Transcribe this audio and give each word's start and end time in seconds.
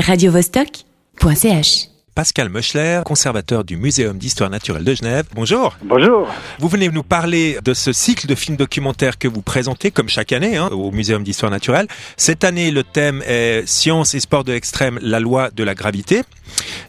radiovostok.ch 0.00 1.93
Pascal 2.14 2.48
Meuchler, 2.48 3.00
conservateur 3.04 3.64
du 3.64 3.76
Muséum 3.76 4.16
d'histoire 4.18 4.48
naturelle 4.48 4.84
de 4.84 4.94
Genève. 4.94 5.24
Bonjour. 5.34 5.76
Bonjour. 5.82 6.28
Vous 6.60 6.68
venez 6.68 6.88
nous 6.88 7.02
parler 7.02 7.58
de 7.64 7.74
ce 7.74 7.92
cycle 7.92 8.28
de 8.28 8.36
films 8.36 8.56
documentaires 8.56 9.18
que 9.18 9.26
vous 9.26 9.42
présentez, 9.42 9.90
comme 9.90 10.08
chaque 10.08 10.32
année, 10.32 10.56
hein, 10.56 10.68
au 10.70 10.92
Muséum 10.92 11.24
d'histoire 11.24 11.50
naturelle. 11.50 11.88
Cette 12.16 12.44
année, 12.44 12.70
le 12.70 12.84
thème 12.84 13.20
est 13.26 13.66
Science 13.66 14.14
et 14.14 14.20
sport 14.20 14.44
de 14.44 14.52
l'extrême, 14.52 15.00
la 15.02 15.18
loi 15.18 15.50
de 15.50 15.64
la 15.64 15.74
gravité. 15.74 16.22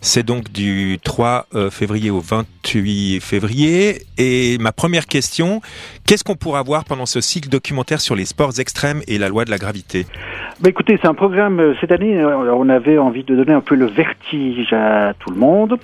C'est 0.02 0.24
donc 0.24 0.52
du 0.52 1.00
3 1.04 1.48
euh, 1.56 1.72
février 1.72 2.12
au 2.12 2.20
28 2.20 3.20
février. 3.20 4.04
Et 4.20 4.58
ma 4.60 4.72
première 4.72 5.08
question, 5.08 5.62
qu'est-ce 6.06 6.24
qu'on 6.24 6.36
pourra 6.36 6.62
voir 6.62 6.86
pendant 6.86 7.08
ce 7.08 7.20
cycle 7.20 7.50
documentaire 7.50 8.00
sur 8.00 8.16
les 8.16 8.26
sports 8.26 8.60
extrêmes 8.60 9.02
et 9.08 9.18
la 9.18 9.30
loi 9.30 9.46
de 9.46 9.50
la 9.50 9.58
gravité? 9.58 10.06
Bah 10.62 10.70
écoutez, 10.70 10.98
c'est 11.02 11.08
un 11.08 11.14
programme, 11.14 11.60
euh, 11.60 11.74
cette 11.82 11.92
année, 11.92 12.18
euh, 12.18 12.54
on 12.54 12.70
avait 12.70 12.98
envie 12.98 13.24
de 13.24 13.36
donner 13.36 13.52
un 13.52 13.62
peu 13.62 13.76
le 13.76 13.88
vertige 13.88 14.72
à 14.72 15.14
tout 15.20 15.32
le 15.32 15.38
monde, 15.38 15.78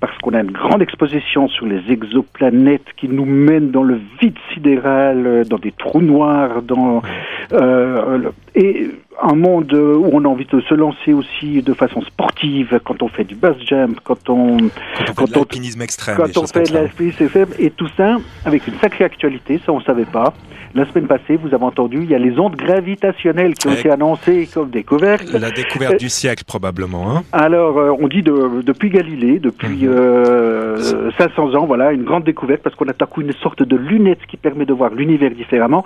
parce 0.00 0.16
qu'on 0.18 0.34
a 0.34 0.40
une 0.40 0.50
grande 0.50 0.82
exposition 0.82 1.48
sur 1.48 1.66
les 1.66 1.80
exoplanètes 1.90 2.86
qui 2.96 3.08
nous 3.08 3.24
mènent 3.24 3.70
dans 3.70 3.82
le 3.82 4.00
vide 4.20 4.36
sidéral, 4.52 5.26
euh, 5.26 5.44
dans 5.44 5.58
des 5.58 5.72
trous 5.72 6.02
noirs, 6.02 6.62
dans... 6.62 7.02
Euh, 7.52 8.30
et 8.54 8.88
un 9.22 9.34
monde 9.34 9.72
où 9.72 10.08
on 10.12 10.24
a 10.24 10.28
envie 10.28 10.46
de 10.46 10.60
se 10.60 10.74
lancer 10.74 11.12
aussi 11.12 11.62
de 11.62 11.74
façon 11.74 12.02
sportive 12.02 12.80
quand 12.84 13.02
on 13.02 13.08
fait 13.08 13.24
du 13.24 13.34
bus 13.34 13.56
jump, 13.66 13.98
quand 14.02 14.28
on 14.28 14.56
quand 15.14 15.24
on 15.24 15.26
fait 15.26 15.32
de 15.32 15.34
l'alpinisme 15.36 15.82
extrême, 15.82 16.16
quand 16.16 16.36
on 16.36 16.46
fait 16.46 16.70
de 16.70 16.74
l'alpinisme 16.74 17.24
extrême 17.24 17.48
et 17.58 17.70
tout 17.70 17.88
ça 17.96 18.16
avec 18.44 18.66
une 18.66 18.74
sacrée 18.78 19.04
actualité, 19.04 19.60
ça 19.64 19.72
on 19.72 19.80
savait 19.80 20.06
pas. 20.06 20.34
La 20.74 20.86
semaine 20.86 21.06
passée, 21.06 21.36
vous 21.36 21.54
avez 21.54 21.64
entendu, 21.64 21.98
il 22.02 22.10
y 22.10 22.14
a 22.14 22.18
les 22.18 22.38
ondes 22.38 22.56
gravitationnelles 22.56 23.54
qui 23.54 23.68
ont 23.68 23.72
été 23.72 23.90
annoncées 23.90 24.48
comme 24.52 24.70
découvertes. 24.70 25.30
La 25.32 25.50
découverte 25.50 26.00
du 26.00 26.08
siècle 26.08 26.44
probablement. 26.46 27.14
Hein 27.14 27.24
Alors 27.32 27.76
euh, 27.78 27.94
on 28.00 28.08
dit 28.08 28.22
de, 28.22 28.62
depuis 28.62 28.88
Galilée, 28.88 29.38
depuis 29.38 29.86
euh, 29.86 31.10
500 31.18 31.54
ans, 31.54 31.66
voilà 31.66 31.92
une 31.92 32.04
grande 32.04 32.24
découverte 32.24 32.62
parce 32.62 32.74
qu'on 32.74 32.88
a 32.88 32.94
coup 33.06 33.20
une 33.20 33.32
sorte 33.32 33.62
de 33.62 33.76
lunette 33.76 34.20
qui 34.28 34.36
permet 34.36 34.64
de 34.64 34.72
voir 34.72 34.94
l'univers 34.94 35.30
différemment. 35.30 35.84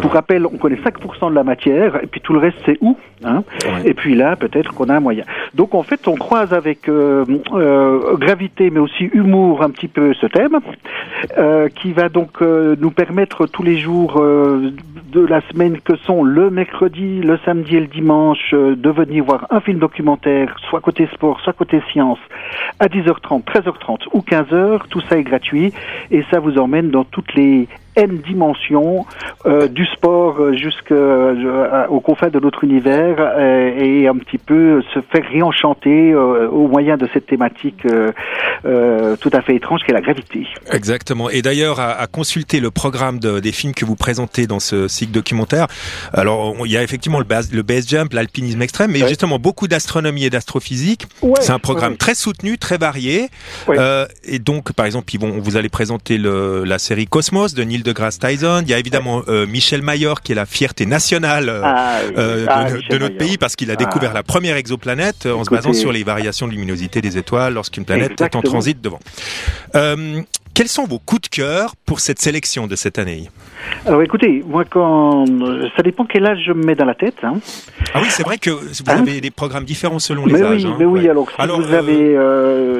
Pour 0.00 0.12
rappel, 0.12 0.44
on 0.46 0.58
connaît 0.58 0.76
5% 0.76 1.30
de 1.30 1.34
la 1.34 1.44
matière 1.44 2.02
et 2.02 2.06
puis 2.06 2.20
tout 2.20 2.32
le 2.32 2.40
reste 2.40 2.58
c'est 2.66 2.76
où 2.80 2.96
hein 3.24 3.42
Et 3.84 3.94
puis 3.94 4.14
là, 4.14 4.36
peut-être 4.36 4.74
qu'on 4.74 4.88
a 4.88 4.96
un 4.96 5.00
moyen. 5.00 5.24
Donc 5.54 5.74
en 5.74 5.82
fait, 5.82 6.08
on 6.08 6.14
croise 6.14 6.52
avec 6.52 6.88
euh, 6.88 7.24
euh, 7.52 8.16
gravité, 8.16 8.70
mais 8.70 8.80
aussi 8.80 9.04
humour, 9.04 9.62
un 9.62 9.70
petit 9.70 9.88
peu 9.88 10.14
ce 10.14 10.26
thème, 10.26 10.58
euh, 11.38 11.68
qui 11.68 11.92
va 11.92 12.08
donc 12.08 12.40
nous 12.40 12.90
permettre 12.90 13.46
tous 13.46 13.62
les 13.62 13.78
jours 13.78 14.20
de 14.20 15.20
la 15.20 15.40
semaine 15.50 15.80
que 15.80 15.96
sont 15.96 16.22
le 16.22 16.50
mercredi, 16.50 17.20
le 17.20 17.38
samedi 17.44 17.76
et 17.76 17.80
le 17.80 17.86
dimanche 17.86 18.52
de 18.52 18.90
venir 18.90 19.24
voir 19.24 19.46
un 19.50 19.60
film 19.60 19.78
documentaire, 19.78 20.56
soit 20.68 20.80
côté 20.80 21.08
sport, 21.14 21.40
soit 21.40 21.52
côté 21.52 21.80
science, 21.92 22.18
à 22.80 22.86
10h30, 22.86 23.44
13h30 23.44 24.06
ou 24.12 24.20
15h. 24.20 24.80
Tout 24.88 25.00
ça 25.08 25.16
est 25.16 25.22
gratuit 25.22 25.72
et 26.10 26.24
ça 26.30 26.40
vous 26.40 26.58
emmène 26.58 26.90
dans 26.90 27.04
toutes 27.04 27.34
les 27.34 27.68
N 27.96 28.18
dimensions 28.18 29.06
euh, 29.46 29.68
du 29.68 29.86
sport 29.86 30.38
euh, 30.38 30.52
jusqu'au 30.52 30.94
euh, 30.94 32.00
confins 32.04 32.28
de 32.28 32.38
notre 32.38 32.62
univers 32.62 33.16
et 33.78 34.06
un 34.06 34.16
petit 34.16 34.38
peu 34.38 34.82
se 34.94 35.00
faire 35.00 35.24
réenchanter 35.30 36.14
au 36.14 36.68
moyen 36.68 36.96
de 36.96 37.08
cette 37.12 37.26
thématique 37.26 37.82
tout 37.82 39.30
à 39.32 39.42
fait 39.42 39.56
étrange 39.56 39.80
qu'est 39.84 39.92
la 39.92 40.00
gravité. 40.00 40.46
Exactement. 40.70 41.30
Et 41.30 41.42
d'ailleurs, 41.42 41.80
à, 41.80 41.92
à, 41.92 42.06
consulter 42.06 42.60
le 42.60 42.70
programme 42.70 43.18
de, 43.18 43.40
des 43.40 43.52
films 43.52 43.74
que 43.74 43.84
vous 43.84 43.96
présentez 43.96 44.46
dans 44.46 44.60
ce 44.60 44.88
cycle 44.88 45.12
documentaire, 45.12 45.66
alors 46.12 46.54
il 46.64 46.70
y 46.70 46.76
a 46.76 46.82
effectivement 46.82 47.18
le 47.18 47.24
base, 47.24 47.52
le 47.52 47.62
base 47.62 47.88
jump, 47.88 48.12
l'alpinisme 48.12 48.62
extrême, 48.62 48.92
mais 48.92 49.06
justement 49.08 49.38
beaucoup 49.38 49.66
d'astronomie 49.68 50.24
et 50.24 50.30
d'astrophysique. 50.30 51.06
C'est 51.40 51.52
un 51.52 51.58
programme 51.58 51.96
très 51.96 52.14
soutenu, 52.14 52.58
très 52.58 52.78
varié. 52.78 53.28
et 54.24 54.38
donc, 54.38 54.72
par 54.72 54.86
exemple, 54.86 55.12
ils 55.14 55.20
vont, 55.20 55.40
vous 55.40 55.56
allez 55.56 55.68
présenter 55.68 56.18
le, 56.18 56.64
la 56.64 56.78
série 56.78 57.06
Cosmos 57.06 57.54
de 57.54 57.64
Neil 57.64 57.82
deGrasse 57.86 58.18
Tyson. 58.18 58.62
Il 58.62 58.70
y 58.70 58.74
a 58.74 58.78
évidemment 58.78 59.22
euh, 59.28 59.46
Michel 59.46 59.82
Mayor 59.82 60.20
qui 60.20 60.32
est 60.32 60.34
la 60.34 60.46
fierté 60.46 60.86
nationale 60.86 61.48
euh, 61.48 61.62
ah 61.64 62.00
euh, 62.16 62.46
ah, 62.48 62.66
de, 62.70 62.98
notre 62.98 63.16
pays 63.16 63.38
parce 63.38 63.56
qu'il 63.56 63.70
a 63.70 63.76
découvert 63.76 64.10
ah. 64.10 64.14
la 64.14 64.22
première 64.22 64.56
exoplanète 64.56 65.26
en 65.26 65.44
se 65.44 65.50
basant 65.50 65.72
sur 65.72 65.92
les 65.92 66.04
variations 66.04 66.46
de 66.46 66.52
luminosité 66.52 67.00
des 67.00 67.16
étoiles 67.16 67.54
lorsqu'une 67.54 67.84
planète 67.84 68.20
est 68.20 68.36
en 68.36 68.42
transit 68.42 68.80
devant. 68.80 69.00
Quels 70.54 70.68
sont 70.68 70.86
vos 70.86 70.98
coups 70.98 71.20
de 71.20 71.28
cœur 71.28 71.76
pour 71.84 72.00
cette 72.00 72.18
sélection 72.18 72.66
de 72.66 72.76
cette 72.76 72.98
année? 72.98 73.28
Alors 73.84 74.00
écoutez, 74.02 74.42
moi 74.46 74.64
quand 74.64 75.26
ça 75.76 75.82
dépend 75.82 76.06
quel 76.06 76.24
âge 76.24 76.38
je 76.46 76.52
me 76.52 76.64
mets 76.64 76.74
dans 76.74 76.86
la 76.86 76.94
tête. 76.94 77.16
Hein. 77.22 77.34
Ah 77.92 77.98
oui, 78.00 78.06
c'est 78.08 78.22
vrai 78.22 78.38
que 78.38 78.48
vous 78.48 78.70
hein? 78.86 78.96
avez 78.96 79.20
des 79.20 79.30
programmes 79.30 79.66
différents 79.66 79.98
selon 79.98 80.24
les 80.24 80.42
âges. 80.42 80.64
Oui, 80.64 80.70
hein. 80.70 80.76
mais 80.78 80.86
oui, 80.86 81.06
alors 81.10 81.28
si 81.28 81.46
vous 81.46 81.74
avez, 81.74 82.14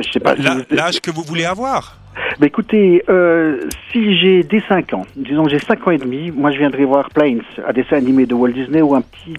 je 0.03 0.09
sais 0.11 0.21
pas, 0.21 0.35
l'âge 0.71 1.01
que 1.03 1.11
vous 1.11 1.23
voulez 1.23 1.45
avoir. 1.45 1.99
Bah 2.39 2.47
écoutez, 2.47 3.03
euh, 3.09 3.61
si 3.91 4.17
j'ai 4.19 4.43
des 4.43 4.61
5 4.69 4.95
ans, 4.95 5.07
disons 5.17 5.45
que 5.45 5.51
j'ai 5.51 5.59
5 5.59 5.87
ans 5.87 5.91
et 5.91 5.99
demi, 5.99 6.31
moi 6.31 6.51
je 6.51 6.59
viendrai 6.59 6.85
voir 6.85 7.09
Planes, 7.11 7.43
un 7.67 7.73
dessin 7.73 7.97
animé 7.97 8.27
de 8.27 8.35
Walt 8.35 8.53
Disney 8.53 8.83
où 8.83 8.95
un 8.95 9.01
petit 9.01 9.35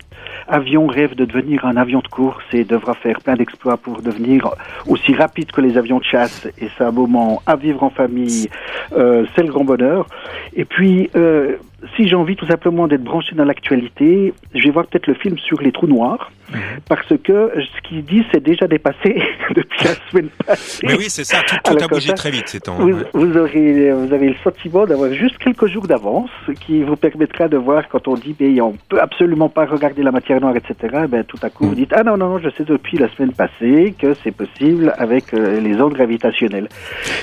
avion 0.47 0.87
rêve 0.87 1.15
de 1.15 1.25
devenir 1.25 1.65
un 1.65 1.77
avion 1.77 1.99
de 1.99 2.07
course 2.07 2.43
et 2.53 2.63
devra 2.63 2.93
faire 2.93 3.19
plein 3.21 3.35
d'exploits 3.35 3.77
pour 3.77 4.01
devenir 4.01 4.49
aussi 4.87 5.13
rapide 5.13 5.51
que 5.51 5.61
les 5.61 5.77
avions 5.77 5.99
de 5.99 6.03
chasse. 6.03 6.47
Et 6.59 6.69
c'est 6.77 6.83
un 6.83 6.91
moment 6.91 7.41
à 7.45 7.55
vivre 7.55 7.83
en 7.83 7.89
famille, 7.89 8.49
euh, 8.95 9.25
c'est 9.35 9.43
le 9.43 9.49
grand 9.49 9.63
bonheur. 9.63 10.07
Et 10.55 10.65
puis, 10.65 11.09
euh, 11.15 11.57
si 11.95 12.07
j'ai 12.07 12.15
envie 12.15 12.35
tout 12.35 12.47
simplement 12.47 12.87
d'être 12.87 13.03
branché 13.03 13.35
dans 13.35 13.45
l'actualité, 13.45 14.33
je 14.55 14.63
vais 14.63 14.71
voir 14.71 14.87
peut-être 14.87 15.07
le 15.07 15.13
film 15.13 15.37
sur 15.37 15.61
les 15.61 15.71
trous 15.71 15.85
noirs, 15.87 16.31
mhm. 16.49 16.59
parce 16.89 17.13
que 17.23 17.51
ce 17.55 17.87
qu'il 17.87 18.03
dit 18.03 18.23
c'est 18.31 18.43
déjà 18.43 18.67
dépassé 18.67 19.21
depuis 19.55 19.83
la 19.83 19.93
semaine 20.09 20.29
passée. 20.45 20.87
Mais 20.87 20.95
oui, 20.95 21.05
c'est 21.07 21.23
ça, 21.23 21.41
tout, 21.43 21.77
a 21.77 21.87
bougé 21.87 22.13
très 22.13 22.31
vite 22.31 22.47
ces 22.47 22.59
temps. 22.59 22.77
Vous, 22.77 22.95
vous, 23.13 23.37
aurez, 23.37 23.91
vous 23.91 24.11
avez 24.11 24.29
le 24.29 24.35
sentiment 24.43 24.85
d'avoir 24.85 25.13
juste 25.13 25.37
quelques 25.37 25.67
jours 25.67 25.87
d'avance, 25.87 26.31
qui 26.61 26.81
vous 26.81 26.95
permettra 26.95 27.47
de 27.47 27.57
voir 27.57 27.87
quand 27.89 28.07
on 28.07 28.15
dit, 28.15 28.35
mais 28.39 28.59
on 28.59 28.75
peut 28.89 28.99
absolument 28.99 29.49
pas 29.49 29.65
regarder 29.65 30.01
la 30.01 30.11
matière 30.11 30.41
noire, 30.41 30.55
etc. 30.55 31.05
Ben, 31.07 31.23
tout 31.23 31.37
à 31.43 31.49
coup, 31.49 31.65
vous 31.65 31.71
mhm. 31.71 31.75
dites, 31.75 31.93
ah 31.93 32.03
non, 32.03 32.17
non, 32.17 32.39
je 32.39 32.49
sais 32.49 32.63
depuis 32.63 32.97
la 32.97 33.09
semaine 33.09 33.33
passée 33.33 33.93
que 33.99 34.15
c'est 34.23 34.31
possible 34.31 34.93
avec 34.97 35.33
euh, 35.33 35.59
les 35.59 35.79
ondes 35.79 35.93
gravitationnelles. 35.93 36.69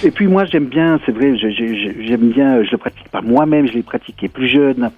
Et 0.04 0.12
puis 0.12 0.28
moi, 0.28 0.44
j'aime 0.44 0.66
bien, 0.66 1.00
c'est 1.04 1.12
vrai, 1.12 1.37
j'aime 1.37 2.28
bien, 2.28 2.62
je 2.62 2.70
le 2.70 2.78
pratique 2.78 3.09
pas 3.09 3.20
moi-même, 3.20 3.66
je 3.66 3.72
l'ai 3.72 3.82
pratiqué 3.82 4.28
plus 4.28 4.44
jeune. 4.47 4.91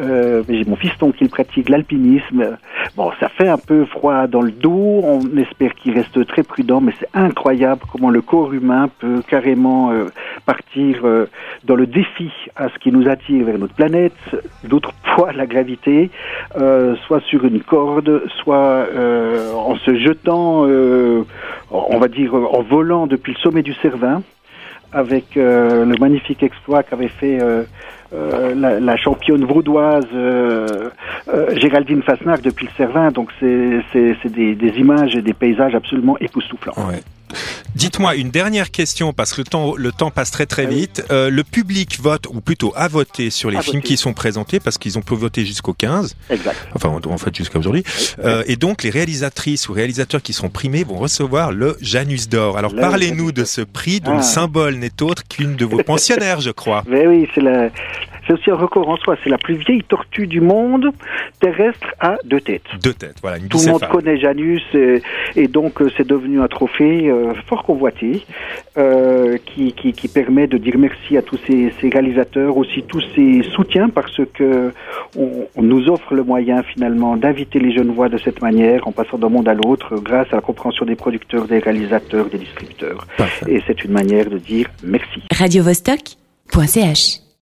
Euh, 0.00 0.42
j'ai 0.48 0.64
mon 0.64 0.76
fiston 0.76 1.12
qui 1.12 1.28
pratique 1.28 1.68
l'alpinisme. 1.68 2.56
Bon, 2.96 3.10
ça 3.20 3.28
fait 3.28 3.48
un 3.48 3.58
peu 3.58 3.84
froid 3.84 4.26
dans 4.26 4.40
le 4.40 4.50
dos. 4.50 5.00
On 5.02 5.20
espère 5.36 5.74
qu'il 5.74 5.94
reste 5.94 6.26
très 6.26 6.42
prudent, 6.42 6.80
mais 6.80 6.92
c'est 6.98 7.08
incroyable 7.14 7.82
comment 7.90 8.10
le 8.10 8.22
corps 8.22 8.52
humain 8.52 8.88
peut 9.00 9.22
carrément 9.28 9.92
euh, 9.92 10.06
partir 10.46 11.00
euh, 11.04 11.26
dans 11.64 11.74
le 11.74 11.86
défi 11.86 12.30
à 12.56 12.68
ce 12.68 12.78
qui 12.78 12.90
nous 12.90 13.08
attire 13.08 13.44
vers 13.44 13.58
notre 13.58 13.74
planète, 13.74 14.16
d'autres 14.64 14.92
fois 15.14 15.32
la 15.32 15.46
gravité, 15.46 16.10
soit 16.54 17.20
sur 17.26 17.44
une 17.44 17.60
corde, 17.60 18.22
soit 18.42 18.86
en 19.54 19.76
se 19.76 19.94
jetant, 19.96 20.64
on 21.70 21.98
va 21.98 22.08
dire, 22.08 22.34
en 22.34 22.62
volant 22.62 23.06
depuis 23.06 23.34
le 23.34 23.38
sommet 23.38 23.62
du 23.62 23.74
Cervin 23.74 24.22
avec 24.92 25.34
le 25.36 25.94
magnifique 25.98 26.42
exploit 26.42 26.82
qu'avait 26.82 27.08
fait 27.08 27.38
euh, 28.14 28.54
la, 28.54 28.96
championne 28.98 29.44
vaudoise 29.46 30.04
euh, 30.14 30.90
euh, 31.32 31.56
Géraldine 31.56 32.02
Fasnac 32.02 32.42
depuis 32.42 32.66
le 32.66 32.72
Cervin. 32.76 33.10
Donc 33.10 33.30
c'est 33.40 34.28
des, 34.28 34.54
des, 34.54 34.78
images 34.78 35.16
et 35.16 35.22
des 35.22 35.32
paysages 35.32 35.74
absolument 35.74 36.18
époustouflants. 36.18 36.74
Dites-moi 37.74 38.16
une 38.16 38.30
dernière 38.30 38.70
question 38.70 39.12
parce 39.12 39.32
que 39.32 39.40
le 39.40 39.46
temps, 39.46 39.74
le 39.76 39.92
temps 39.92 40.10
passe 40.10 40.30
très 40.30 40.46
très 40.46 40.66
ah 40.66 40.70
vite. 40.70 41.04
Euh, 41.10 41.30
le 41.30 41.42
public 41.42 41.98
vote 42.00 42.26
ou 42.30 42.40
plutôt 42.40 42.72
a 42.76 42.88
voté 42.88 43.30
sur 43.30 43.50
les 43.50 43.62
films 43.62 43.80
qui 43.80 43.96
sont 43.96 44.12
présentés 44.12 44.60
parce 44.60 44.78
qu'ils 44.78 44.98
ont 44.98 45.02
pu 45.02 45.14
voter 45.14 45.44
jusqu'au 45.44 45.72
15. 45.72 46.14
Exact. 46.30 46.56
Enfin 46.74 46.88
en 46.88 47.18
fait 47.18 47.34
jusqu'à 47.34 47.58
aujourd'hui. 47.58 47.82
Euh, 48.24 48.44
et 48.46 48.56
donc 48.56 48.82
les 48.82 48.90
réalisatrices 48.90 49.68
ou 49.68 49.72
réalisateurs 49.72 50.22
qui 50.22 50.32
sont 50.32 50.50
primés 50.50 50.84
vont 50.84 50.96
recevoir 50.96 51.52
le 51.52 51.76
Janus 51.80 52.28
d'or. 52.28 52.58
Alors 52.58 52.74
parlez-nous 52.74 53.32
de 53.32 53.44
ce 53.44 53.62
prix 53.62 54.00
dont 54.00 54.14
le 54.14 54.18
ah. 54.18 54.22
symbole 54.22 54.76
n'est 54.76 55.02
autre 55.02 55.22
qu'une 55.26 55.56
de 55.56 55.64
vos 55.64 55.82
pensionnaires, 55.82 56.40
je 56.40 56.50
crois. 56.50 56.84
Mais 56.88 57.06
oui, 57.06 57.28
c'est 57.34 57.40
la 57.40 57.70
c'est 58.26 58.34
aussi 58.34 58.50
un 58.50 58.56
record 58.56 58.88
en 58.88 58.96
soi. 58.96 59.16
C'est 59.22 59.30
la 59.30 59.38
plus 59.38 59.54
vieille 59.54 59.82
tortue 59.82 60.26
du 60.26 60.40
monde 60.40 60.90
terrestre 61.40 61.94
à 62.00 62.16
deux 62.24 62.40
têtes. 62.40 62.62
Deux 62.82 62.94
têtes, 62.94 63.16
voilà. 63.22 63.38
Tout 63.38 63.58
le 63.64 63.72
monde 63.72 63.88
connaît 63.90 64.18
Janus 64.18 64.62
et, 65.36 65.48
donc 65.48 65.82
euh, 65.82 65.90
c'est 65.96 66.06
devenu 66.06 66.40
un 66.40 66.48
trophée 66.48 67.10
euh, 67.10 67.34
fort 67.46 67.64
convoité 67.64 68.24
euh, 68.78 69.38
qui, 69.44 69.72
qui, 69.72 69.92
qui, 69.92 70.08
permet 70.08 70.46
de 70.46 70.56
dire 70.56 70.78
merci 70.78 71.16
à 71.16 71.22
tous 71.22 71.38
ces, 71.46 71.72
ces, 71.80 71.88
réalisateurs, 71.88 72.56
aussi 72.56 72.82
tous 72.82 73.02
ces 73.14 73.42
soutiens 73.54 73.88
parce 73.88 74.20
que 74.34 74.72
on, 75.16 75.46
on 75.56 75.62
nous 75.62 75.88
offre 75.88 76.14
le 76.14 76.22
moyen 76.22 76.62
finalement 76.62 77.16
d'inviter 77.16 77.58
les 77.58 77.72
jeunes 77.74 77.92
voix 77.92 78.08
de 78.08 78.18
cette 78.18 78.40
manière 78.40 78.86
en 78.86 78.92
passant 78.92 79.18
d'un 79.18 79.28
monde 79.28 79.48
à 79.48 79.54
l'autre 79.54 79.96
grâce 79.96 80.28
à 80.32 80.36
la 80.36 80.42
compréhension 80.42 80.86
des 80.86 80.96
producteurs, 80.96 81.46
des 81.46 81.58
réalisateurs, 81.58 82.26
des 82.26 82.38
distributeurs. 82.38 83.06
Et 83.48 83.62
c'est 83.66 83.84
une 83.84 83.92
manière 83.92 84.30
de 84.30 84.38
dire 84.38 84.68
merci. 84.82 85.22
Radio 85.36 85.62
-Vostok 85.64 86.16